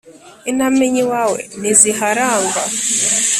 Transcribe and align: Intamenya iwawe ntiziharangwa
Intamenya 0.51 0.99
iwawe 1.03 1.39
ntiziharangwa 1.59 2.61